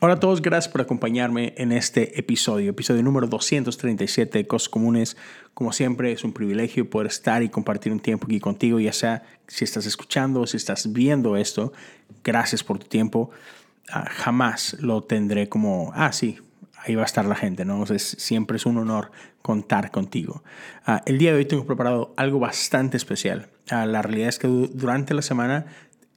[0.00, 5.16] Hola a todos, gracias por acompañarme en este episodio, episodio número 237 de Cosas Comunes.
[5.54, 9.24] Como siempre, es un privilegio poder estar y compartir un tiempo aquí contigo, ya sea
[9.48, 11.72] si estás escuchando o si estás viendo esto.
[12.22, 13.30] Gracias por tu tiempo.
[13.90, 16.38] Ah, jamás lo tendré como, ah, sí,
[16.76, 17.84] ahí va a estar la gente, ¿no?
[17.98, 19.10] siempre es un honor
[19.42, 20.44] contar contigo.
[20.86, 23.48] Ah, el día de hoy tengo preparado algo bastante especial.
[23.68, 25.66] Ah, la realidad es que durante la semana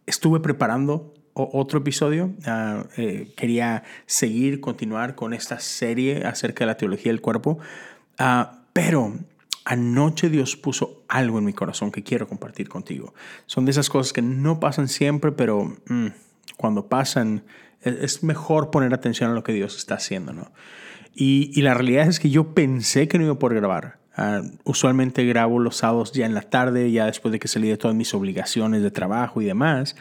[0.05, 2.31] estuve preparando otro episodio.
[2.45, 7.59] Ah, eh, quería seguir, continuar con esta serie acerca de la teología del cuerpo.
[8.17, 9.13] Ah, pero
[9.65, 13.13] anoche Dios puso algo en mi corazón que quiero compartir contigo.
[13.45, 16.07] Son de esas cosas que no pasan siempre, pero mm,
[16.57, 17.43] cuando pasan
[17.83, 20.33] e-, es mejor poner atención a lo que Dios está haciendo.
[20.33, 20.51] ¿no?
[21.13, 24.01] Y, y la realidad es que yo pensé que no iba a poder grabar.
[24.15, 27.77] Ah, usualmente grabo los sábados ya en la tarde, ya después de que salí de
[27.77, 29.95] todas mis obligaciones de trabajo y demás.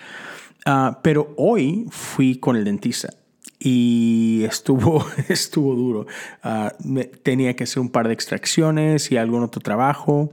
[0.67, 3.11] Ah, pero hoy fui con el dentista
[3.59, 6.07] y estuvo, estuvo duro.
[6.43, 6.75] Ah,
[7.23, 10.33] tenía que hacer un par de extracciones y algún otro trabajo.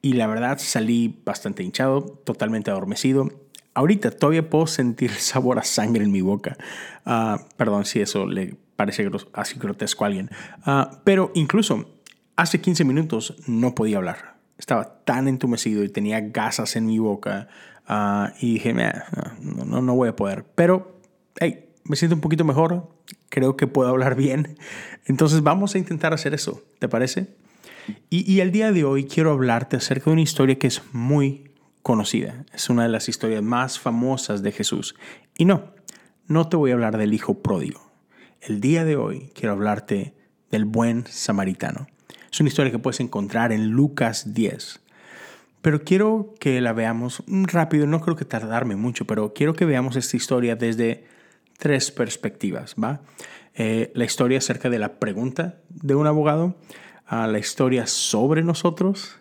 [0.00, 3.30] Y la verdad salí bastante hinchado, totalmente adormecido.
[3.74, 6.56] Ahorita todavía puedo sentir el sabor a sangre en mi boca.
[7.04, 10.30] Ah, perdón si eso le parece así grotesco a alguien.
[11.04, 11.86] pero incluso
[12.36, 14.36] hace 15 minutos no podía hablar.
[14.58, 17.48] Estaba tan entumecido y tenía gasas en mi boca.
[17.94, 20.46] Ah, y dije, no, no, voy a poder.
[20.54, 20.98] Pero,
[21.38, 22.88] hey, me siento un poquito mejor.
[23.28, 24.56] Creo que puedo hablar bien.
[25.04, 26.62] Entonces vamos a intentar hacer eso.
[26.78, 27.36] ¿Te parece?
[28.08, 31.50] Y, y el día de hoy quiero hablarte acerca de una historia que es muy
[31.82, 32.46] conocida.
[32.54, 34.94] Es una de las historias más famosas de Jesús.
[35.36, 35.74] Y no,
[36.28, 37.92] no te voy a hablar del hijo pródigo.
[38.40, 40.14] El día de hoy quiero hablarte
[40.50, 41.88] del buen samaritano.
[42.32, 44.80] Es una historia que puedes encontrar en Lucas 10.
[45.62, 49.96] Pero quiero que la veamos rápido, no creo que tardarme mucho, pero quiero que veamos
[49.96, 51.04] esta historia desde
[51.58, 53.00] tres perspectivas, ¿va?
[53.54, 56.56] Eh, la historia acerca de la pregunta de un abogado,
[57.10, 59.16] la historia sobre nosotros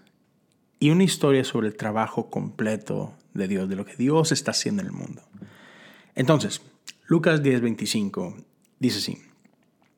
[0.79, 4.81] y una historia sobre el trabajo completo de Dios, de lo que Dios está haciendo
[4.81, 5.21] en el mundo.
[6.15, 6.61] Entonces,
[7.05, 8.35] Lucas 10:25
[8.79, 9.17] dice así,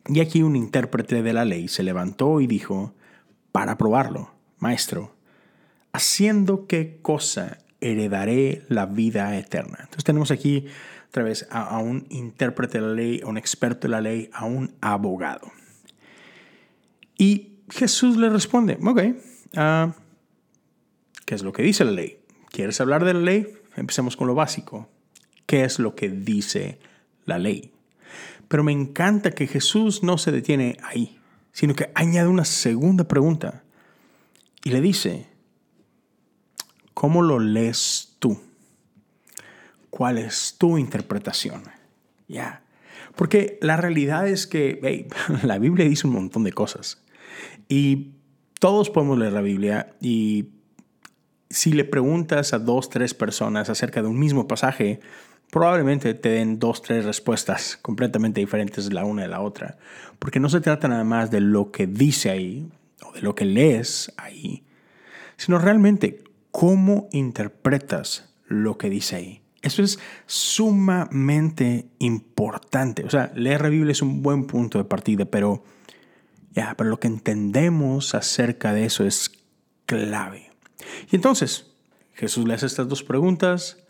[0.08, 2.94] y aquí un intérprete de la ley se levantó y dijo,
[3.52, 5.16] para probarlo, maestro,
[5.94, 9.78] haciendo qué cosa heredaré la vida eterna.
[9.82, 10.66] Entonces tenemos aquí
[11.08, 14.46] otra vez a, un intérprete de la ley, a un experto de la ley, a
[14.46, 15.52] un abogado.
[17.18, 19.02] Y Jesús le responde, ok,
[19.58, 19.92] uh,
[21.26, 22.18] ¿qué es lo que dice la ley?
[22.50, 23.48] ¿Quieres hablar de la ley?
[23.76, 24.90] Empecemos con lo básico.
[25.46, 26.80] ¿Qué es lo que dice
[27.26, 27.72] la ley?
[28.48, 31.20] Pero me encanta que Jesús no se detiene ahí,
[31.52, 33.64] sino que añade una segunda pregunta
[34.64, 35.28] y le dice,
[36.94, 38.40] ¿Cómo lo lees tú?
[39.90, 41.64] ¿Cuál es tu interpretación?
[42.28, 42.64] Ya.
[43.16, 45.08] Porque la realidad es que
[45.44, 47.04] la Biblia dice un montón de cosas.
[47.68, 48.14] Y
[48.60, 50.50] todos podemos leer la Biblia y
[51.50, 55.00] si le preguntas a dos, tres personas acerca de un mismo pasaje,
[55.52, 59.78] probablemente te den dos, tres respuestas completamente diferentes la una de la otra.
[60.18, 62.68] Porque no se trata nada más de lo que dice ahí
[63.04, 64.64] o de lo que lees ahí,
[65.38, 69.42] sino realmente cómo interpretas lo que dice ahí.
[69.64, 69.98] Eso es
[70.28, 73.04] sumamente importante.
[73.04, 75.64] O sea, leer la Biblia es un buen punto de partida, pero
[76.54, 79.32] pero lo que entendemos acerca de eso es
[79.88, 80.52] clave.
[81.12, 81.72] Y entonces,
[82.14, 83.84] Jesús le hace estas dos preguntas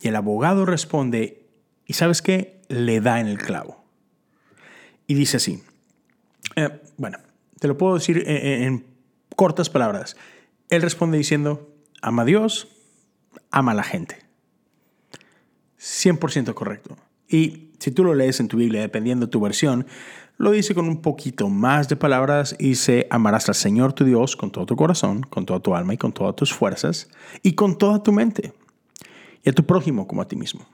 [0.00, 1.46] y el abogado responde,
[1.86, 2.60] ¿y sabes qué?
[2.68, 3.82] Le da en el clavo.
[5.06, 5.62] Y dice así,
[6.56, 7.18] eh, bueno,
[7.58, 8.86] te lo puedo decir en, en
[9.34, 10.18] cortas palabras.
[10.68, 11.75] Él responde diciendo,
[12.06, 12.68] ama a Dios,
[13.50, 14.18] ama a la gente.
[15.80, 16.96] 100% correcto.
[17.28, 19.86] Y si tú lo lees en tu Biblia, dependiendo de tu versión,
[20.38, 24.36] lo dice con un poquito más de palabras y dice, amarás al Señor tu Dios
[24.36, 27.08] con todo tu corazón, con toda tu alma y con todas tus fuerzas
[27.42, 28.52] y con toda tu mente.
[29.42, 30.64] Y a tu prójimo como a ti mismo.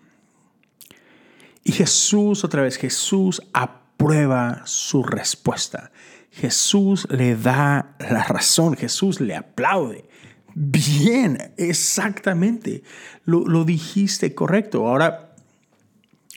[1.65, 5.93] Y Jesús, otra vez, Jesús aprueba su respuesta.
[6.31, 10.05] Jesús le da la razón, Jesús le aplaude.
[10.55, 12.83] Bien, exactamente.
[13.25, 14.89] Lo, dijiste correcto.
[14.89, 15.35] Ahora,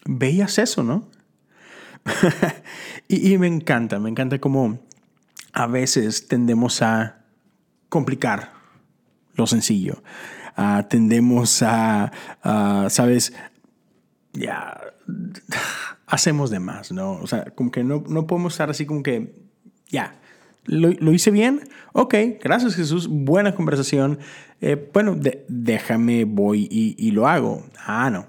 [0.06, 1.10] veías eso, ¿no?
[3.08, 4.80] y, me encanta, me encanta cómo
[5.54, 7.24] a veces tendemos a
[7.90, 8.54] complicar
[9.34, 10.04] lo sencillo.
[10.90, 12.12] tendemos a,
[12.90, 13.34] ¿sabes?
[14.36, 14.82] ya
[16.08, 17.14] hacemos de más, ¿no?
[17.14, 19.34] O sea, como que no, no podemos estar así como que,
[19.88, 20.20] ya,
[20.66, 21.62] ¿lo, ¿lo, hice bien?
[21.94, 24.20] Ok, gracias Jesús, buena conversación.
[24.62, 25.18] Eh, bueno,
[25.48, 27.66] déjame, voy y, lo hago.
[27.86, 28.28] Ah, no.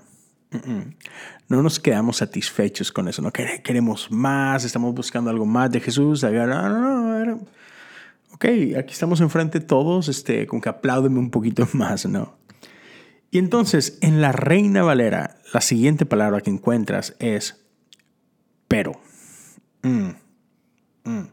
[1.48, 6.22] No nos quedamos satisfechos con eso, no queremos más, estamos buscando algo más de Jesús.
[6.22, 7.40] No, no, no,
[8.32, 8.44] ok,
[8.78, 12.36] aquí estamos enfrente todos, este, con que apláudeme un poquito más, ¿no?
[13.30, 17.66] Y entonces, en la Reina Valera, la siguiente palabra que encuentras es
[18.68, 18.92] pero.
[19.82, 20.10] Mm,
[21.04, 21.28] mm.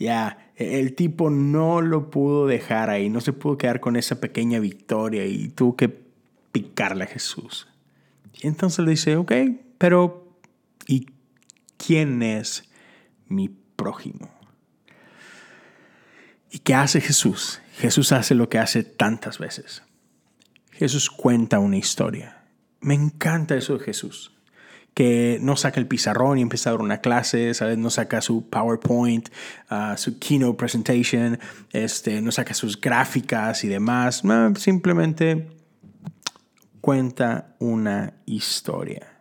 [0.00, 4.58] Ya, el tipo no lo pudo dejar ahí, no se pudo quedar con esa pequeña
[4.58, 5.90] victoria y tuvo que
[6.52, 7.68] picarle a Jesús.
[8.32, 9.32] Y entonces le dice, ok,
[9.76, 10.26] pero
[10.86, 11.06] ¿y
[11.76, 12.64] quién es
[13.28, 14.30] mi prójimo?
[16.50, 17.60] ¿Y qué hace Jesús?
[17.76, 19.82] Jesús hace lo que hace tantas veces.
[20.72, 22.46] Jesús cuenta una historia.
[22.80, 24.34] Me encanta eso de Jesús.
[24.94, 27.78] Que no saca el pizarrón y empieza a dar una clase, ¿sabes?
[27.78, 29.28] No saca su PowerPoint,
[29.70, 31.38] uh, su keynote presentation,
[31.72, 34.22] este, no saca sus gráficas y demás.
[34.56, 35.48] Simplemente
[36.80, 39.20] cuenta una historia.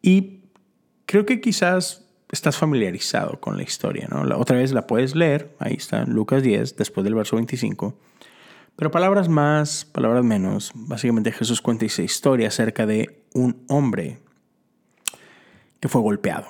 [0.00, 0.40] Y
[1.06, 4.24] creo que quizás estás familiarizado con la historia, ¿no?
[4.24, 7.98] La otra vez la puedes leer, ahí está, Lucas 10, después del verso 25.
[8.76, 14.18] Pero palabras más, palabras menos, básicamente Jesús cuenta esa historia acerca de un hombre
[15.80, 16.48] que fue golpeado,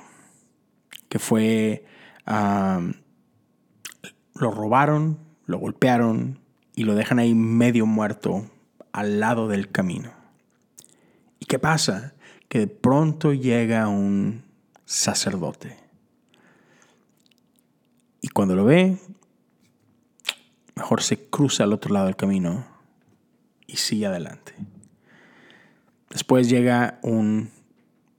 [1.07, 1.85] que fue...
[4.35, 6.39] Lo robaron, lo golpearon
[6.73, 8.49] y lo dejan ahí medio muerto
[8.93, 10.13] al lado del camino.
[11.39, 12.13] ¿Y qué pasa?
[12.47, 14.45] Que de pronto llega un
[14.85, 15.75] sacerdote.
[18.21, 18.97] Y cuando lo ve,
[20.75, 22.65] mejor se cruza al otro lado del camino
[23.67, 24.53] y sigue adelante.
[26.09, 27.51] Después llega un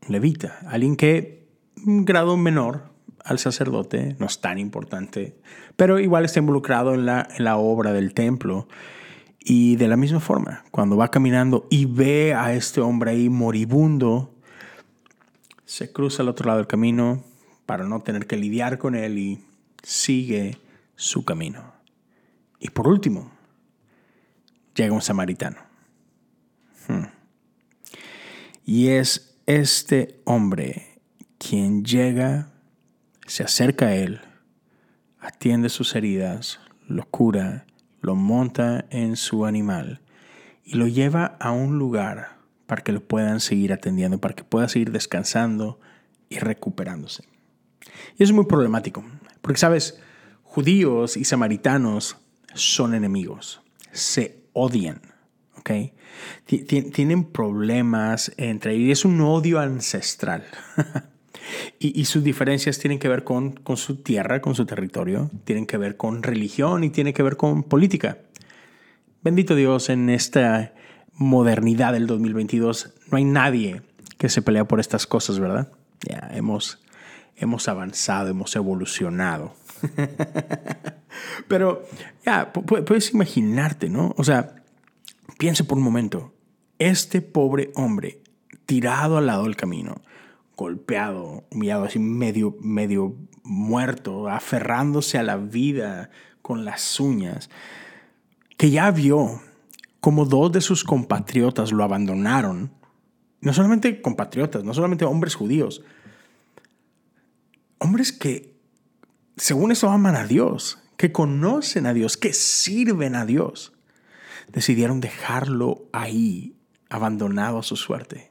[0.08, 1.48] levita, alguien que
[1.86, 2.90] un grado menor
[3.24, 5.36] al sacerdote, no es tan importante,
[5.76, 8.66] pero igual está involucrado en la, en la obra del templo.
[9.42, 14.34] Y de la misma forma, cuando va caminando y ve a este hombre ahí moribundo,
[15.64, 17.24] se cruza al otro lado del camino
[17.64, 19.44] para no tener que lidiar con él y
[19.82, 20.58] sigue
[20.94, 21.72] su camino.
[22.58, 23.30] Y por último,
[24.74, 25.58] llega un samaritano.
[26.86, 27.04] Hmm.
[28.66, 31.00] Y es este hombre
[31.38, 32.52] quien llega,
[33.26, 34.20] se acerca a él,
[35.18, 37.66] atiende sus heridas, lo cura
[38.00, 40.00] lo monta en su animal
[40.64, 44.68] y lo lleva a un lugar para que lo puedan seguir atendiendo, para que pueda
[44.68, 45.80] seguir descansando
[46.28, 47.24] y recuperándose.
[48.16, 49.04] Y es muy problemático,
[49.42, 50.00] porque sabes,
[50.42, 52.16] judíos y samaritanos
[52.54, 53.60] son enemigos,
[53.90, 55.00] se odian,
[55.60, 55.70] ¿ok?
[56.46, 60.44] Tienen problemas entre ellos, es un odio ancestral.
[61.80, 65.78] Y, sus diferencias tienen que ver con, con su tierra, con su territorio, tienen que
[65.78, 68.18] ver con religión y tienen que ver con política.
[69.22, 70.74] Bendito Dios, en esta
[71.14, 73.82] modernidad del 2022 no hay nadie
[74.16, 75.72] que se pelea por estas cosas, ¿verdad?
[76.08, 76.78] Ya hemos,
[77.36, 79.54] hemos avanzado, hemos evolucionado.
[81.48, 81.84] Pero
[82.24, 84.14] ya, puedes imaginarte, ¿no?
[84.16, 84.59] O sea,
[85.40, 86.34] piense por un momento,
[86.78, 88.22] este pobre hombre
[88.66, 90.02] tirado al lado del camino,
[90.54, 96.10] golpeado, humillado, así medio, medio muerto, aferrándose a la vida
[96.42, 97.48] con las uñas,
[98.58, 99.40] que ya vio
[100.00, 102.74] como dos de sus compatriotas lo abandonaron,
[103.40, 105.82] no solamente compatriotas, no solamente hombres judíos,
[107.78, 108.60] hombres que
[109.38, 113.72] según eso aman a Dios, que conocen a Dios, que sirven a Dios,
[114.52, 116.56] decidieron dejarlo ahí,
[116.88, 118.30] abandonado a su suerte.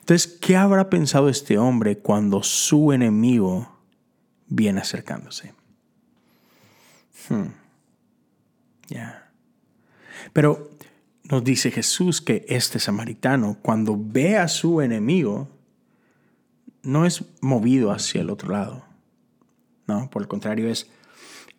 [0.00, 3.78] Entonces, ¿qué habrá pensado este hombre cuando su enemigo
[4.46, 5.54] viene acercándose?
[7.28, 7.48] Hmm.
[8.88, 9.30] Ya.
[10.32, 10.70] Pero
[11.24, 15.48] nos dice Jesús que este samaritano, cuando ve a su enemigo,
[16.82, 18.84] no es movido hacia el otro lado.
[19.86, 20.90] No, por el contrario, es,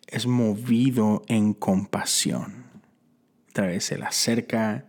[0.06, 2.63] es movido en compasión.
[3.54, 4.84] Otra vez se le acerca,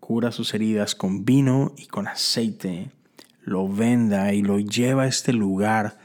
[0.00, 2.92] cura sus heridas con vino y con aceite,
[3.42, 5.98] lo venda y lo lleva a este lugar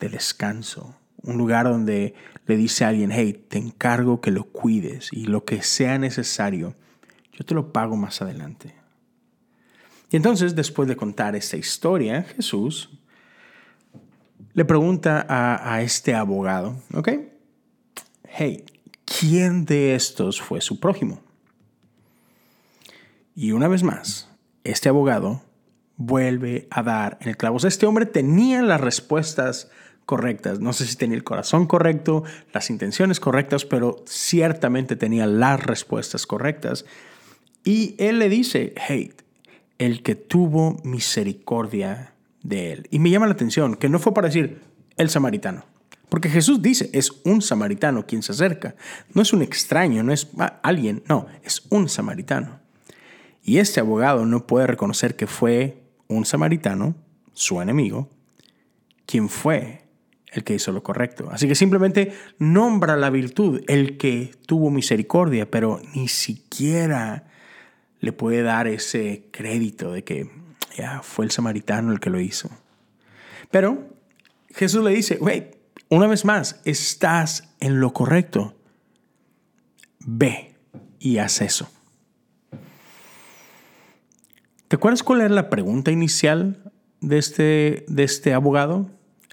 [0.00, 0.94] de descanso.
[1.22, 2.12] Un lugar donde
[2.44, 6.74] le dice a alguien, hey, te encargo que lo cuides y lo que sea necesario,
[7.32, 8.74] yo te lo pago más adelante.
[10.10, 12.90] Y entonces, después de contar esta historia, Jesús
[14.52, 17.08] le pregunta a, a este abogado, ¿ok?
[18.24, 18.62] Hey,
[19.06, 21.29] ¿quién de estos fue su prójimo?
[23.40, 24.28] Y una vez más,
[24.64, 25.40] este abogado
[25.96, 27.56] vuelve a dar en el clavo.
[27.56, 29.70] este hombre tenía las respuestas
[30.04, 30.60] correctas.
[30.60, 36.26] No sé si tenía el corazón correcto, las intenciones correctas, pero ciertamente tenía las respuestas
[36.26, 36.84] correctas.
[37.64, 39.14] Y él le dice, hey,
[39.78, 42.88] el que tuvo misericordia de él.
[42.90, 44.60] Y me llama la atención que no fue para decir
[44.98, 45.64] el samaritano.
[46.10, 48.74] Porque Jesús dice, es un samaritano quien se acerca.
[49.14, 50.28] No es un extraño, no es
[50.62, 52.59] alguien, no, es un samaritano.
[53.42, 56.94] Y este abogado no puede reconocer que fue un samaritano,
[57.32, 58.08] su enemigo,
[59.06, 59.84] quien fue
[60.32, 61.28] el que hizo lo correcto.
[61.32, 67.26] Así que simplemente nombra la virtud, el que tuvo misericordia, pero ni siquiera
[68.00, 70.30] le puede dar ese crédito de que
[70.76, 72.50] ya fue el samaritano el que lo hizo.
[73.50, 73.88] Pero
[74.54, 75.56] Jesús le dice, wait,
[75.88, 78.56] una vez más, estás en lo correcto.
[79.98, 80.54] Ve
[80.98, 81.68] y haz eso.
[84.70, 86.62] ¿Te acuerdas cuál era la pregunta inicial
[87.00, 88.88] de este, de este abogado?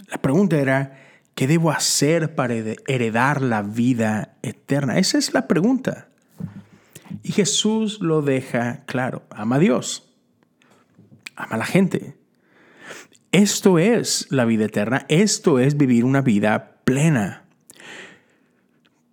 [0.10, 0.98] La pregunta era,
[1.36, 4.98] ¿qué debo hacer para heredar la vida eterna?
[4.98, 6.10] Esa es la pregunta.
[7.22, 9.28] Y Jesús lo deja claro.
[9.30, 10.12] Ama a Dios.
[11.36, 12.18] Ama a la gente.
[13.32, 17.44] Esto es la vida eterna, esto es vivir una vida plena.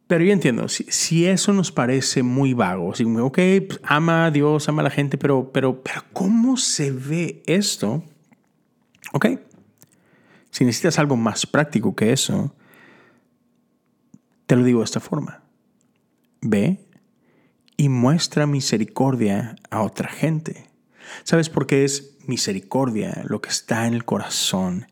[0.06, 4.68] Pero yo entiendo, si, eso nos parece muy vago, si, ok, pues, ama a Dios,
[4.68, 8.04] ama a la gente, pero, pero, pero ¿cómo se ve esto?
[9.12, 9.26] Ok,
[10.50, 12.54] si necesitas algo más práctico que eso,
[14.46, 15.42] te lo digo de esta forma.
[16.42, 16.86] Ve
[17.76, 20.68] y muestra misericordia a otra gente.
[21.22, 24.86] ¿Sabes por qué es misericordia lo que está en el corazón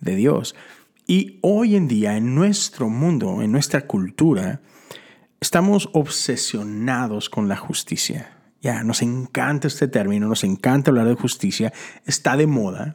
[0.00, 0.54] de Dios?
[1.06, 4.60] Y hoy en día, en nuestro mundo, en nuestra cultura,
[5.40, 8.38] estamos obsesionados con la justicia.
[8.60, 11.72] Ya, nos encanta este término, nos encanta hablar de justicia,
[12.06, 12.94] está de moda.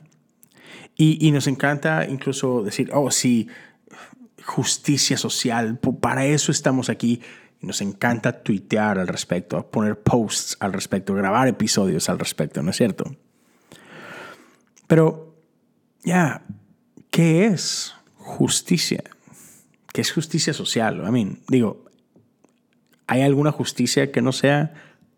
[0.96, 3.50] Y, y nos encanta incluso decir, oh, sí,
[4.46, 7.22] justicia social, para eso estamos aquí.
[7.62, 12.72] Y nos encanta tuitear al respecto, poner posts al respecto, grabar episodios al respecto, ¿no
[12.72, 13.16] es cierto?
[14.88, 15.36] Pero,
[16.04, 16.44] ya,
[17.10, 17.97] ¿qué es
[18.28, 19.04] justicia?
[19.94, 21.04] ¿Qué es justicia social?
[21.08, 21.86] I mean, digo,
[23.08, 24.74] ¿hay alguna justicia que no sea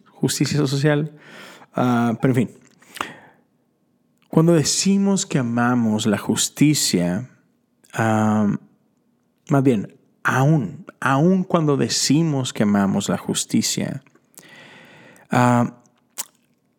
[0.06, 1.12] justicia social?
[1.74, 2.58] Ah, pero en fin,
[4.30, 7.30] cuando decimos que amamos la justicia,
[7.94, 8.56] ah,
[9.50, 14.04] más bien, aún, aún cuando decimos que amamos la justicia,
[15.32, 15.82] ah,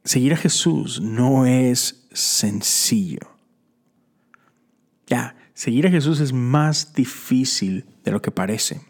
[0.04, 3.20] seguir a Jesús no es sencillo.
[5.06, 8.80] Ya, seguir a Jesús es más difícil de lo que parece.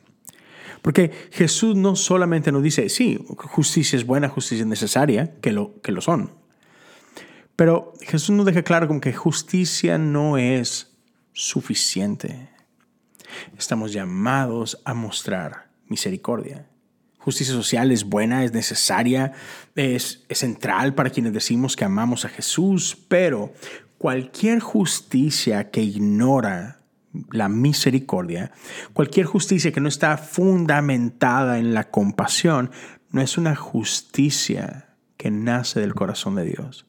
[0.82, 5.80] Porque Jesús no solamente nos dice, sí, justicia es buena, justicia es necesaria, que lo,
[5.80, 6.30] que lo son.
[7.56, 10.96] Pero Jesús nos deja claro como que justicia no es
[11.32, 12.50] suficiente.
[13.58, 16.68] Estamos llamados a mostrar misericordia.
[17.18, 19.32] Justicia social es buena, es necesaria,
[19.74, 23.52] es, es central para quienes decimos que amamos a Jesús, pero
[24.00, 26.80] cualquier justicia que ignora
[27.33, 28.50] la misericordia,
[28.95, 32.71] cualquier justicia que no está fundamentada en la compasión,
[33.11, 36.87] no es una justicia que nace del corazón de Dios.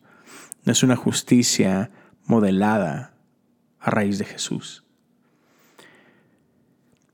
[0.64, 1.92] No es una justicia
[2.28, 3.14] modelada
[3.82, 4.86] a raíz de Jesús.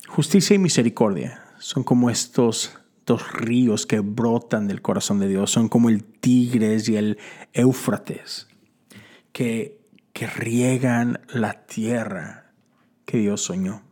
[0.08, 5.70] Justicia y misericordia son como estos dos ríos que brotan del corazón de Dios, son
[5.70, 7.18] como el Tigres y el
[7.54, 8.48] Éufrates,
[9.32, 9.76] que,
[10.17, 12.51] que riegan la tierra
[13.05, 13.83] que Dios soñó.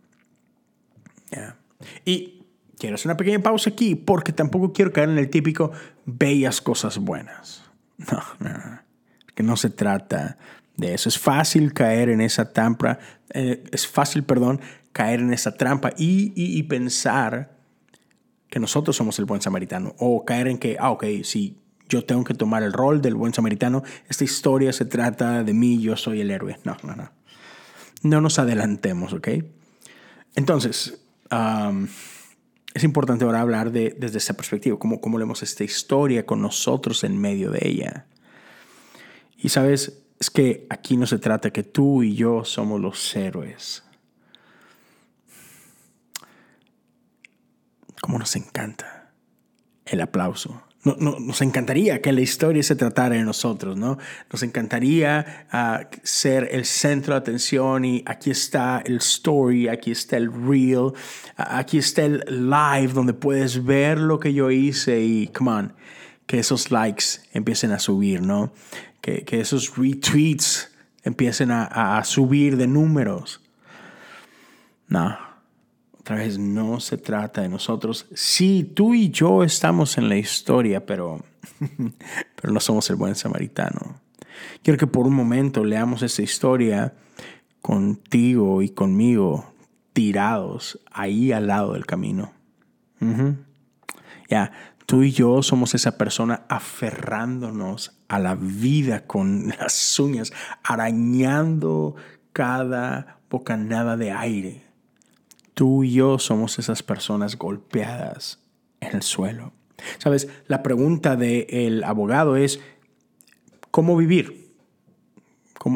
[2.03, 2.47] Y
[2.79, 5.71] quiero hacer una pequeña pausa aquí porque tampoco quiero caer en el típico
[6.05, 7.63] bellas cosas buenas.
[8.11, 8.81] No, no,
[9.35, 10.37] que no se trata
[10.75, 11.07] de eso.
[11.07, 12.99] Es fácil caer en esa trampa,
[13.33, 14.59] eh, es fácil, perdón,
[14.91, 17.55] caer en esa trampa y, pensar
[18.49, 22.23] que nosotros somos el buen samaritano o caer en que, ah, ok, si yo tengo
[22.23, 26.21] que tomar el rol del buen samaritano, esta historia se trata de mí, yo soy
[26.21, 26.59] el héroe.
[26.63, 27.11] No, no, no.
[28.01, 29.29] No nos adelantemos, ¿ok?
[30.35, 30.99] Entonces,
[32.73, 37.03] es importante ahora hablar de, desde esa perspectiva, cómo, cómo leemos esta historia con nosotros
[37.03, 38.05] en medio de ella.
[39.37, 43.83] Y sabes, es que aquí no se trata que tú y yo somos los héroes.
[48.01, 49.11] Cómo nos encanta
[49.85, 50.61] el aplauso.
[50.85, 53.97] No, nos encantaría que la historia se tratara de nosotros, ¿no?
[54.31, 60.15] Nos encantaría ah, ser el centro de atención y aquí está el story, aquí está
[60.17, 60.93] el reel,
[61.35, 65.73] aquí está el live donde puedes ver lo que yo hice y, come on,
[66.27, 68.53] que esos likes empiecen a subir, ¿no?
[69.25, 70.71] que, esos retweets
[71.03, 73.41] empiecen a, a subir de números.
[74.87, 75.17] No,
[76.05, 78.05] otra vez no se trata de nosotros.
[78.13, 81.25] Sí, tú y yo estamos en la historia, pero,
[82.39, 83.99] pero no somos el buen samaritano.
[84.61, 86.93] Quiero que por un momento leamos esta historia
[87.59, 89.51] contigo y conmigo
[89.93, 92.33] tirados ahí al lado del camino.
[94.29, 94.51] Ya,
[94.85, 100.31] tú y yo somos esa persona aferrándonos a la vida con las uñas,
[100.61, 101.95] arañando
[102.31, 104.64] cada bocanada de aire.
[105.55, 108.39] Tú y yo somos esas personas golpeadas
[108.79, 109.51] en el suelo.
[109.97, 112.59] Sabes, la pregunta del abogado es,
[113.71, 114.45] ¿cómo vivir?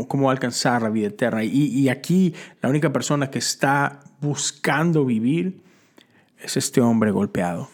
[0.07, 1.43] cómo, alcanzar la vida eterna.
[1.43, 5.61] Y, aquí la única persona que está buscando vivir
[6.39, 7.69] es este hombre golpeado.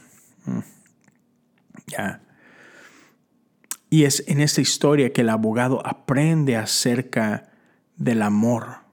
[0.45, 0.59] Mm.
[1.87, 2.21] Ya.
[3.89, 7.51] Y es en esta historia que el abogado aprende acerca
[7.97, 8.84] del amor.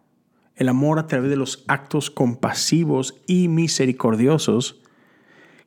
[0.57, 4.83] El amor a través de los actos compasivos y misericordiosos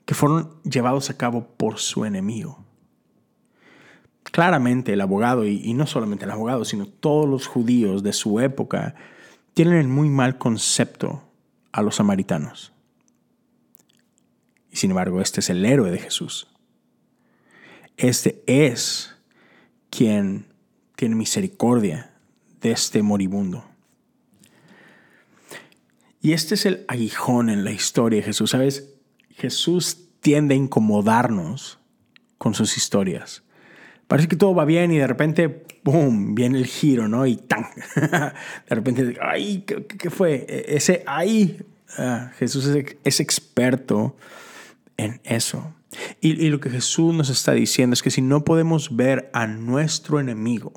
[0.06, 2.66] que fueron llevados a cabo por su enemigo
[4.36, 8.96] claramente el abogado, y, no solamente el abogado, sino todos los judíos de su época,
[9.54, 11.24] tienen el muy mal concepto
[11.72, 12.74] a los samaritanos.
[14.70, 16.50] Y sin embargo, este es el héroe de Jesús.
[17.96, 19.16] Este es
[19.90, 20.48] quien
[20.98, 22.12] tiene misericordia
[22.60, 23.64] de este moribundo.
[26.26, 28.52] Y este es el aguijón en la historia de Jesús.
[28.52, 28.96] ¿Sabes?
[29.30, 31.80] Jesús tiende a incomodarnos
[32.38, 33.46] con sus historias
[34.08, 37.26] parece que todo va bien y de repente, ¡pum!, viene el giro, ¿no?
[37.26, 37.66] Y ¡tan!
[37.96, 39.64] de repente, ¡ay!
[39.66, 40.46] ¿Qué, fue?
[40.48, 41.64] E, ese ¡ay!
[41.98, 42.68] Ah, Jesús
[43.04, 44.16] es, experto
[44.98, 45.74] en eso.
[46.20, 50.20] Y lo que Jesús nos está diciendo es que si no podemos ver a nuestro
[50.20, 50.74] enemigo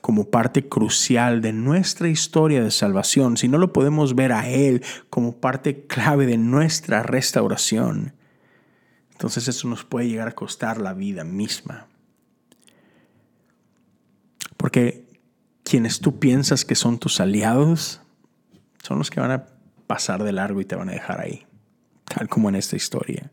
[0.00, 4.82] como parte crucial de nuestra historia de salvación, si no lo podemos ver a Él
[5.10, 8.14] como parte clave de nuestra restauración,
[9.12, 11.88] entonces eso nos puede llegar a costar la vida misma.
[14.56, 15.08] Porque
[15.64, 18.00] quienes tú piensas que son tus aliados
[18.82, 19.46] son los que van a
[19.88, 21.46] pasar de largo y te van a dejar ahí,
[22.04, 23.32] tal como en esta historia.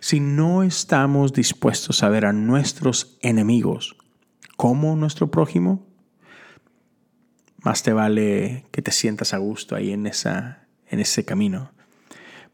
[0.00, 3.96] Si no estamos dispuestos a ver a nuestros enemigos
[4.62, 5.84] como nuestro prójimo,
[7.64, 11.72] más te vale que te sientas a gusto ahí en, esa, en ese camino.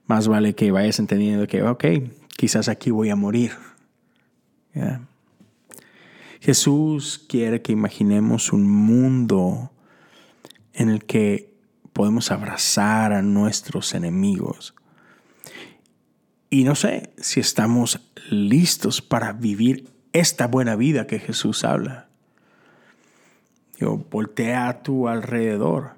[0.07, 1.85] Más vale que vayas entendiendo que, ok,
[2.35, 3.53] quizás aquí voy a morir.
[6.41, 9.71] Jesús quiere que imaginemos un mundo
[10.73, 11.59] en el que
[11.93, 14.75] podemos abrazar a nuestros enemigos.
[16.49, 22.09] Y no sé si estamos listos para vivir esta buena vida que Jesús habla.
[23.79, 25.93] Digo, voltea a tu alrededor.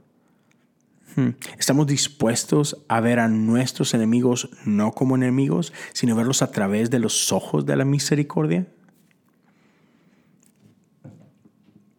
[1.17, 1.31] Hmm.
[1.59, 6.99] ¿Estamos dispuestos a ver a nuestros enemigos no como enemigos, sino verlos a través de
[6.99, 8.67] los ojos de la misericordia?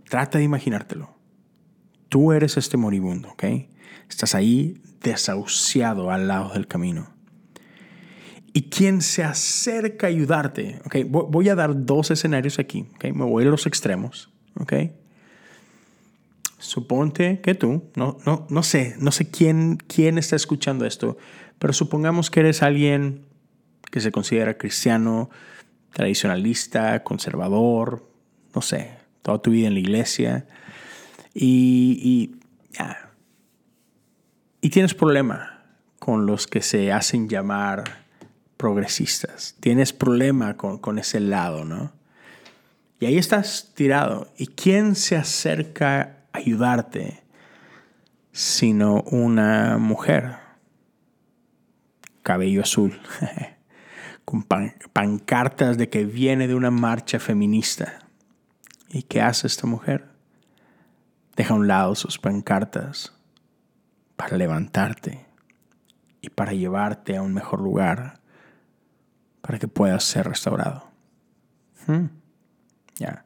[0.07, 1.15] Trata de imaginártelo.
[2.09, 3.43] Tú eres este moribundo, ¿ok?
[4.09, 7.20] Estás ahí desahuciado al lado del camino.
[8.53, 10.97] Y quien se acerca a ayudarte, ¿ok?
[11.07, 13.05] Voy a dar dos escenarios aquí, ¿ok?
[13.13, 14.73] Me voy a los extremos, ¿ok?
[16.57, 21.17] Suponte que tú, no, no, no sé, no sé quién, quién está escuchando esto,
[21.59, 23.25] pero supongamos que eres alguien
[23.89, 25.29] que se considera cristiano,
[25.93, 28.07] tradicionalista, conservador,
[28.53, 30.47] no sé, toda tu vida en la iglesia
[31.33, 32.37] y,
[34.61, 35.65] y, tienes problema
[35.99, 38.00] con los que se hacen llamar
[38.61, 39.55] progresistas.
[39.59, 41.91] Tienes problema con, con ese lado, ¿no?
[42.99, 44.31] Y ahí estás tirado.
[44.37, 47.23] ¿Y quién se acerca a ayudarte
[48.31, 50.35] sino una mujer?
[52.21, 53.01] Cabello azul,
[54.25, 57.97] con pancartas de que viene de una marcha feminista.
[58.89, 60.07] ¿Y qué hace esta mujer?
[61.35, 63.11] Deja a un lado sus pancartas
[64.15, 65.25] para levantarte
[66.21, 68.20] y para llevarte a un mejor lugar
[69.51, 70.87] para que puedas ser restaurado.
[71.85, 72.05] Hmm.
[72.95, 73.25] Ya.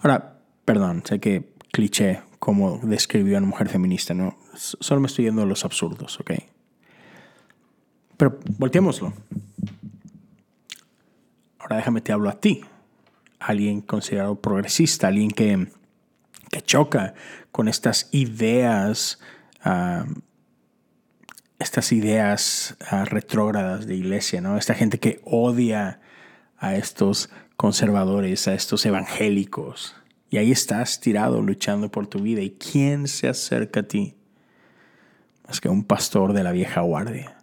[0.00, 4.38] Ahora, perdón, sé que cliché como describió a una mujer feminista, ¿no?
[4.54, 6.30] Solo me estoy yendo a los absurdos, ¿ok?
[8.16, 9.12] Pero volteémoslo.
[11.58, 12.64] Ahora déjame te hablo a ti
[13.38, 15.68] alguien considerado progresista, alguien que,
[16.50, 17.12] que choca
[17.52, 19.20] con estas ideas,
[19.62, 20.06] ah,
[21.58, 24.58] estas ideas uh, retrógradas de iglesia, ¿no?
[24.58, 26.00] Esta gente que odia
[26.58, 29.96] a estos conservadores, a estos evangélicos,
[30.28, 32.42] Y ahí estás tirado luchando por tu vida.
[32.42, 34.16] ¿Y quién se acerca a ti?
[35.46, 37.38] Más que un pastor de la vieja guardia.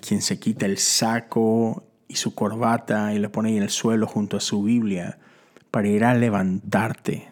[0.00, 4.36] Quien se quita el saco y su corbata y le pone en el suelo junto
[4.36, 5.18] a su Biblia
[5.72, 7.28] para ir a levantarte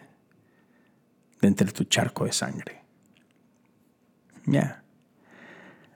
[1.41, 2.81] de entre tu charco de sangre.
[4.45, 4.84] Ya.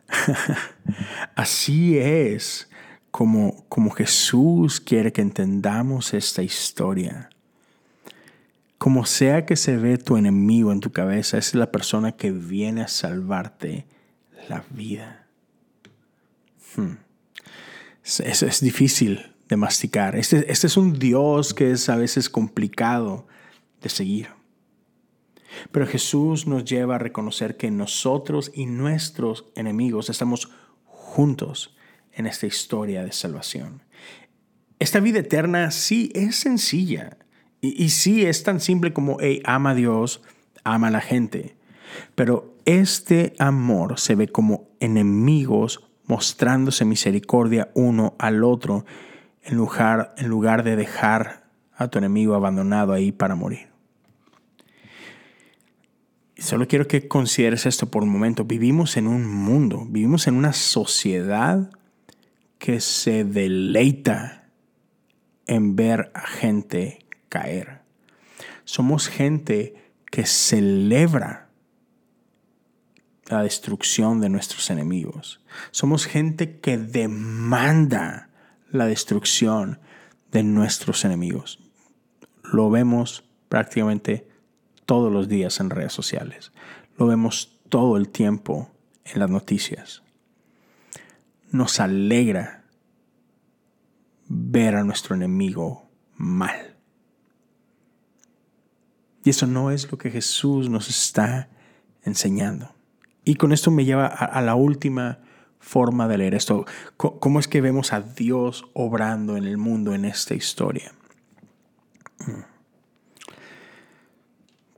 [1.36, 2.70] Así es
[3.12, 7.30] como, como Jesús quiere que entendamos esta historia.
[8.78, 12.82] Como sea que se ve tu enemigo en tu cabeza, es la persona que viene
[12.82, 13.86] a salvarte
[14.48, 15.28] la vida.
[16.76, 16.94] Hmm.
[18.04, 20.16] Eso es difícil de masticar.
[20.16, 23.28] Este, este es un Dios que es a veces complicado
[23.82, 24.39] de seguir.
[25.72, 30.52] Pero Jesús nos lleva a reconocer que nosotros y nuestros enemigos estamos
[30.86, 31.76] juntos
[32.14, 33.84] en esta historia de salvación.
[34.80, 37.18] Esta vida eterna sí es sencilla
[37.62, 40.22] y, sí es tan simple como, ama a Dios,
[40.64, 41.58] ama a la gente.
[42.16, 48.86] Pero este amor se ve como enemigos mostrándose misericordia uno al otro
[49.44, 53.70] en lugar, en lugar de dejar a tu enemigo abandonado ahí para morir.
[56.40, 58.46] Solo quiero que consideres esto por un momento.
[58.46, 61.70] Vivimos en un mundo, vivimos en una sociedad
[62.58, 64.50] que se deleita
[65.48, 67.82] en ver a gente caer.
[68.64, 69.76] Somos gente
[70.12, 71.50] que celebra
[73.26, 75.42] la destrucción de nuestros enemigos.
[75.72, 78.30] Somos gente que demanda
[78.72, 79.80] la destrucción
[80.32, 81.60] de nuestros enemigos.
[82.44, 84.29] Lo vemos prácticamente
[84.90, 86.52] todos los días en redes sociales.
[86.98, 88.72] Lo vemos todo el tiempo
[89.06, 90.02] en las noticias.
[91.52, 92.64] Nos alegra
[94.28, 96.76] ver a nuestro enemigo mal.
[99.24, 101.50] Y eso no es lo que Jesús nos está
[102.02, 102.74] enseñando.
[103.24, 105.20] Y con esto me lleva a, la última
[105.60, 106.66] forma de leer esto.
[106.98, 110.94] ¿Cómo es que vemos a Dios obrando en el mundo en esta historia?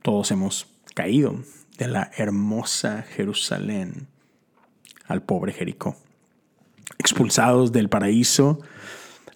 [0.02, 1.36] Todos hemos caído
[1.78, 4.08] de la hermosa Jerusalén
[5.06, 5.96] al pobre Jericó.
[6.98, 8.60] Expulsados del paraíso,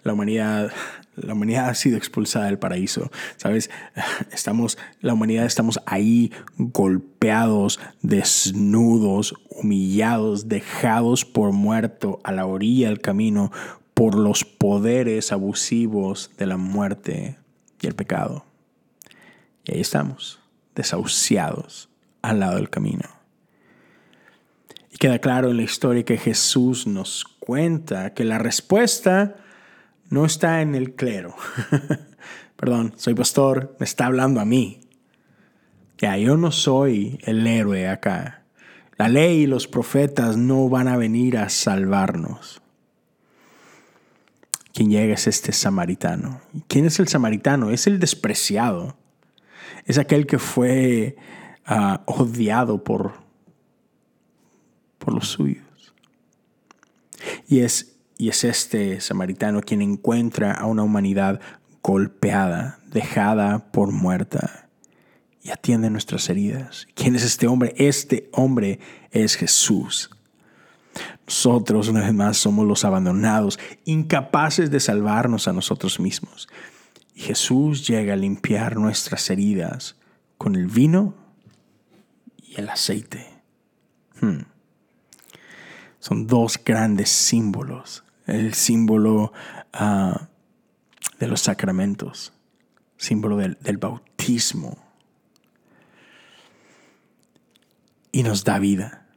[0.03, 0.71] la humanidad,
[1.15, 3.09] la humanidad ha sido expulsada del paraíso.
[3.37, 3.69] Sabes,
[4.31, 13.01] estamos, la humanidad estamos ahí golpeados, desnudos, humillados, dejados por muerto a la orilla del
[13.01, 13.51] camino
[13.93, 17.37] por los poderes abusivos de la muerte
[17.81, 18.45] y el pecado.
[19.65, 20.39] Y ahí estamos
[20.77, 21.89] desahuciados
[22.21, 23.09] al lado del camino.
[24.91, 29.35] Y queda claro en la historia que Jesús nos cuenta que la respuesta
[30.09, 31.35] no está en el clero.
[32.55, 34.81] Perdón, soy pastor, me está hablando a mí.
[35.97, 38.43] Ya, yo no soy el héroe acá.
[38.97, 42.61] La ley y los profetas no van a venir a salvarnos.
[44.73, 46.41] Quien llega es este samaritano.
[46.67, 47.71] ¿Quién es el samaritano?
[47.71, 48.95] Es el despreciado
[49.85, 51.15] es aquel que fue
[51.65, 53.13] ah, odiado por,
[54.97, 55.63] por los suyos.
[57.47, 61.39] Y es, y es este samaritano quien encuentra a una humanidad
[61.81, 64.69] golpeada, dejada por muerta,
[65.41, 66.87] y atiende nuestras heridas.
[66.93, 67.73] ¿Quién es este hombre?
[67.77, 68.79] Este hombre
[69.11, 70.09] es Jesús.
[71.25, 76.49] Nosotros, una vez más, somos los abandonados, incapaces de salvarnos a nosotros mismos.
[77.17, 79.95] Y Jesús llega a limpiar nuestras heridas
[80.37, 81.15] con el vino
[82.37, 83.41] y el aceite.
[84.21, 84.41] Hmm.
[85.99, 88.03] Son dos grandes símbolos.
[88.27, 89.33] El símbolo
[89.73, 90.27] ah,
[91.17, 92.33] de los sacramentos,
[92.97, 94.77] símbolo del, del bautismo.
[98.11, 99.07] Y nos da vida.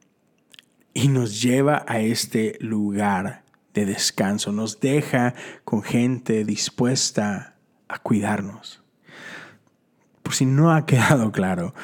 [0.94, 4.52] Y nos lleva a este lugar de descanso.
[4.52, 5.34] Nos deja
[5.64, 7.49] con gente dispuesta
[7.90, 8.83] a cuidarnos.
[10.22, 11.74] Por si no ha quedado claro,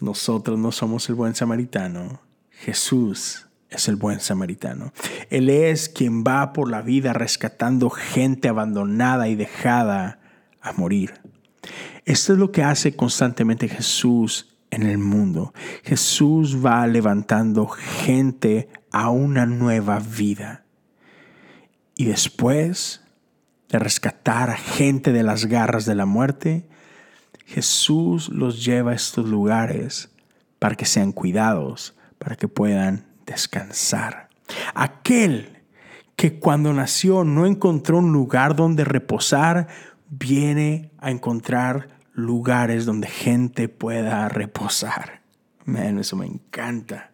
[0.00, 4.92] nosotros no somos el buen samaritano, Jesús es el buen samaritano.
[5.30, 10.20] Él es quien va por la vida rescatando gente abandonada y dejada
[10.60, 11.14] a morir.
[12.04, 15.54] Esto es lo que hace constantemente Jesús en el mundo.
[15.84, 20.64] Jesús va levantando gente a una nueva vida.
[21.94, 23.02] Y después
[23.72, 26.68] de rescatar a gente de las garras de la muerte,
[27.46, 30.10] Jesús los lleva a estos lugares
[30.58, 34.28] para que sean cuidados, para que puedan descansar.
[34.74, 35.62] Aquel
[36.16, 39.68] que cuando nació no encontró un lugar donde reposar,
[40.10, 45.22] viene a encontrar lugares donde gente pueda reposar.
[45.64, 47.12] Man, eso me encanta.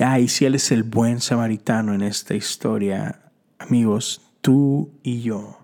[0.00, 5.58] Ah, y si Él es el buen samaritano en esta historia, amigos, tú y yo,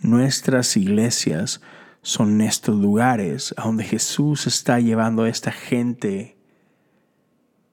[0.00, 1.60] nuestras iglesias
[2.00, 6.36] son estos lugares a donde Jesús está llevando a esta gente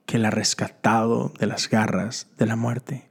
[0.06, 3.08] que la ha rescatado de las garras de la muerte.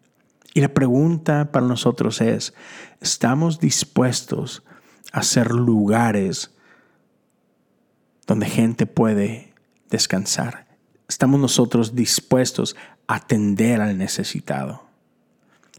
[0.53, 2.55] Y la pregunta para nosotros es,
[3.01, 4.65] ¿estamos dispuestos
[5.13, 6.55] a ser lugares
[8.27, 9.55] donde gente puede
[9.89, 10.67] descansar?
[11.09, 14.92] ¿Estamos nosotros dispuestos a atender al necesitado?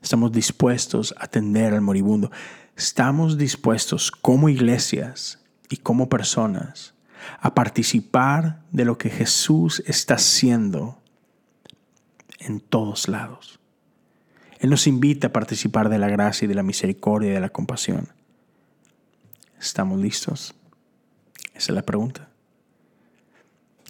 [0.03, 2.29] ¿Estamos dispuestos a atender al moribundo?
[2.75, 5.39] estamos dispuestos como iglesias
[5.69, 6.93] y como personas
[7.39, 10.97] a participar de lo que Jesús está haciendo
[12.39, 13.59] en todos lados.
[14.59, 17.49] Él nos invita a participar de la gracia y de la misericordia y de la
[17.49, 18.09] compasión.
[19.59, 20.53] ¿Estamos listos?
[21.53, 22.29] Esa es la pregunta.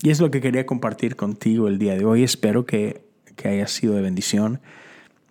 [0.01, 2.23] Y es lo que quería compartir contigo el día de hoy.
[2.23, 4.59] Espero que, que haya sido de bendición.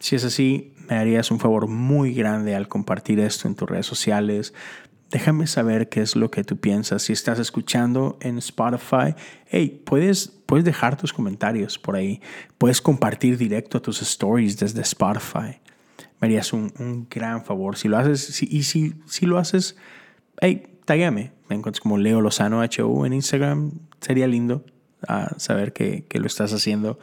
[0.03, 3.87] Si es así, me harías un favor muy grande al compartir esto en tus redes
[3.87, 4.53] sociales.
[5.13, 7.05] Déjame saber qué es lo que tú piensas.
[7.05, 9.15] Si estás escuchando en Spotify,
[9.47, 12.21] hey, puedes, puedes dejar tus comentarios por ahí.
[12.59, 15.61] Puedes compartir directo tus stories desde Spotify.
[16.21, 17.77] Me harías un, gran favor.
[17.77, 19.77] Si lo haces, y si, si lo haces,
[20.41, 21.31] hey, taguéame.
[21.49, 23.71] Me encuentras como Leo Lozano HU en Instagram.
[24.01, 24.65] Sería lindo
[25.07, 26.99] ah, saber que, que lo estás haciendo.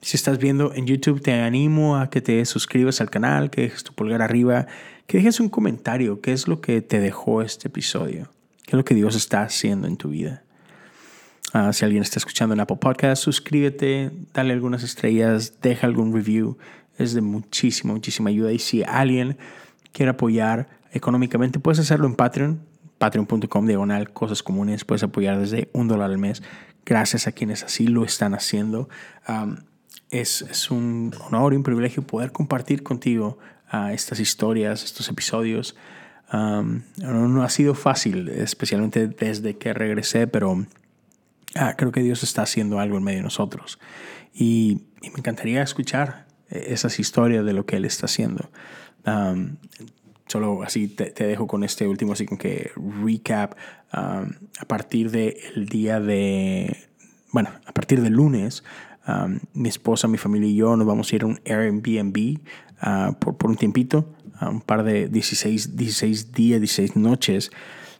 [0.00, 3.84] Si estás viendo en YouTube, te animo a que te suscribas al canal, que dejes
[3.84, 4.66] tu pulgar arriba,
[5.06, 8.30] que dejes un comentario, qué es lo que te dejó este episodio,
[8.64, 10.44] qué es lo que Dios está haciendo en tu vida.
[11.52, 16.58] Ah, si alguien está escuchando en Apple Podcast, suscríbete, dale algunas estrellas, deja algún review.
[16.98, 18.52] Es de muchísima, muchísima ayuda.
[18.52, 19.38] Y si alguien
[19.92, 22.60] quiere apoyar económicamente, puedes hacerlo en Patreon,
[22.98, 24.84] patreon.com diagonal cosas comunes.
[24.84, 26.42] Puedes apoyar desde un dólar al mes.
[26.84, 28.88] Gracias a quienes así lo están haciendo
[30.10, 33.38] es, un honor y un privilegio poder compartir contigo
[33.72, 35.76] uh, estas historias, estos episodios.
[36.32, 40.66] no, ha sido fácil, especialmente desde que regresé, pero
[41.54, 43.78] ah, creo que Dios está haciendo algo en medio de nosotros.
[44.32, 48.50] Y, me encantaría escuchar eh, esas historias de lo que Él está haciendo.
[50.26, 52.72] solo así te, dejo con este último, así con que
[53.04, 53.54] recap.
[53.92, 54.24] a
[54.66, 56.76] partir del día de,
[57.32, 58.64] bueno, a partir del lunes
[59.54, 62.38] mi esposa, mi familia y yo nos vamos a ir a un Airbnb
[62.82, 67.50] uh, por, por, un tiempito, un par de 16, 16 días, 16 noches.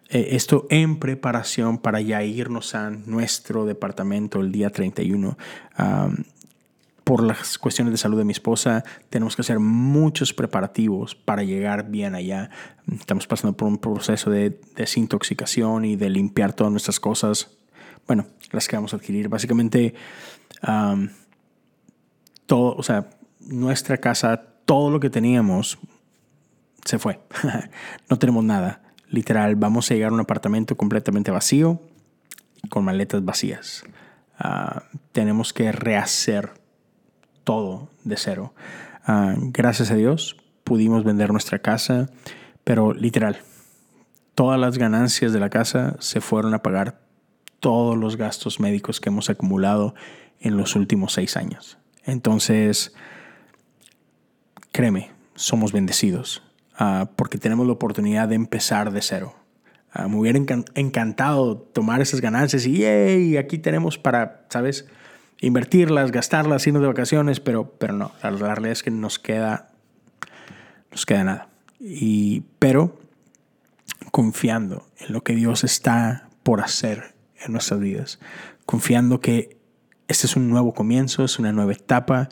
[0.09, 5.37] Eh, esto en preparación para ya irnos a nuestro departamento el día 31.
[7.05, 11.89] por las cuestiones de salud de mi esposa, tenemos que hacer muchos preparativos para llegar
[11.89, 12.51] bien allá.
[12.93, 17.57] Estamos pasando por un proceso de desintoxicación y de limpiar todas nuestras cosas.
[18.07, 19.29] Bueno, las que vamos a adquirir.
[19.29, 19.95] Básicamente,
[22.47, 25.79] todo, o sea, nuestra casa, todo lo que teníamos
[26.85, 27.21] se fue.
[28.11, 28.83] no tenemos nada.
[29.09, 31.81] Literal, vamos a llegar a un apartamento completamente vacío
[32.69, 33.85] con maletas vacías.
[34.39, 36.53] Ah, tenemos que rehacer
[37.45, 38.55] todo de cero.
[39.05, 42.11] Ah, gracias a Dios pudimos vender nuestra casa,
[42.65, 43.39] pero literal,
[44.35, 47.06] todas las ganancias de la casa se fueron a pagar
[47.67, 49.97] todos los gastos médicos que hemos acumulado
[50.39, 51.79] en los últimos seis años.
[52.05, 52.95] Entonces,
[54.71, 56.45] créeme, somos bendecidos
[56.79, 59.35] ah, porque tenemos la oportunidad de empezar de cero.
[59.91, 60.39] Ah, me hubiera
[60.77, 63.37] encantado tomar esas ganancias y ¡yay!
[63.37, 64.87] aquí tenemos para, ¿sabes?
[65.41, 69.73] Invertirlas, gastarlas, irnos de vacaciones, pero, pero no, la, realidad es que nos queda,
[70.93, 71.49] nos queda nada.
[71.81, 72.97] Y, pero
[74.13, 77.16] confiando en lo que Dios está por hacer
[77.47, 78.19] en nuestras vidas,
[78.67, 79.57] confiando que
[80.09, 82.29] este es un nuevo comienzo, es una nueva etapa,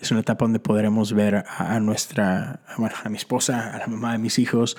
[0.00, 4.18] es una etapa donde podremos ver a, nuestra, a mi esposa, a la mamá de
[4.18, 4.76] mis hijos,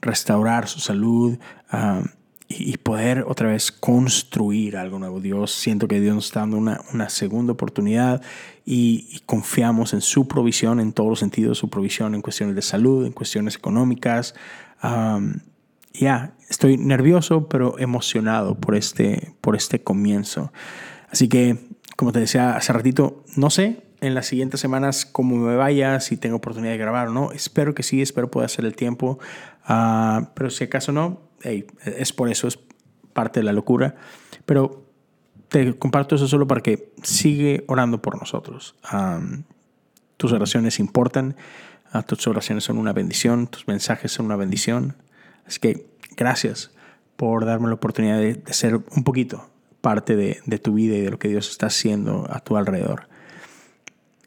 [0.00, 1.38] restaurar su salud
[1.72, 2.04] um,
[2.48, 5.20] y, poder otra vez construir algo nuevo.
[5.20, 8.22] Dios, siento que Dios nos está dando una, una segunda oportunidad
[8.64, 13.04] y, confiamos en su provisión en todos los sentidos, su provisión en cuestiones de salud,
[13.04, 14.34] en cuestiones económicas.
[14.82, 15.34] Um,
[15.92, 20.52] ya, estoy nervioso, pero emocionado por este, por este comienzo.
[21.10, 21.58] Así que
[21.96, 26.16] como te decía hace ratito, no sé en las siguientes semanas cómo me vaya, si
[26.16, 27.30] tengo oportunidad de grabar o no.
[27.30, 29.20] Espero que sí, espero poder hacer el tiempo.
[29.64, 32.58] Ah, pero si acaso no, es por eso, es
[33.12, 33.94] parte de la locura.
[34.44, 34.84] Pero
[35.48, 38.74] te comparto eso solo para que sigue orando por nosotros.
[40.16, 41.36] tus oraciones importan,
[41.94, 44.96] uh, tus oraciones son una bendición, tus mensajes son una bendición.
[45.46, 46.70] Así que gracias
[47.16, 49.48] por darme la oportunidad de, ser un poquito
[49.80, 53.08] parte de, de tu vida y de lo que Dios está haciendo a tu alrededor.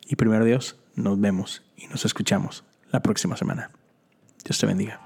[0.07, 3.71] Y primero Dios, nos vemos y nos escuchamos la próxima semana.
[4.43, 5.01] Dios te bendiga.